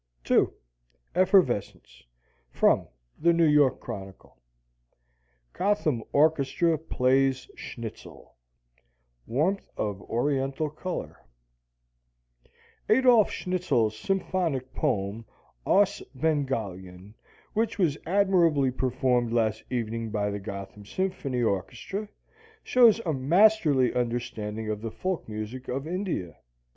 II. 0.31 0.47
EFFERVESCENCE 1.13 2.03
From 2.49 2.87
the 3.19 3.31
"New 3.31 3.45
York 3.45 3.79
Chronicle": 3.79 4.41
GOTHAM 5.53 6.03
ORCHESTRA 6.11 6.79
PLAYS 6.79 7.51
SCHNITZEL 7.55 8.35
Warmth 9.27 9.69
of 9.77 10.01
Oriental 10.01 10.71
Color 10.71 11.23
Adolf 12.89 13.29
Schnitzel's 13.29 13.95
symphonic 13.95 14.73
poem 14.73 15.23
"Aus 15.67 16.01
Bengalien," 16.17 17.13
which 17.53 17.77
was 17.77 17.95
admirably 18.07 18.71
performed 18.71 19.31
last 19.31 19.63
evening 19.69 20.09
by 20.09 20.31
the 20.31 20.39
Gotham 20.39 20.83
Symphony 20.83 21.43
Orchestra, 21.43 22.09
shows 22.63 22.99
a 23.05 23.13
masterly 23.13 23.93
understanding 23.93 24.67
of 24.67 24.81
the 24.81 24.89
folk 24.89 25.29
music 25.29 25.67
of 25.67 25.85
India. 25.85 26.37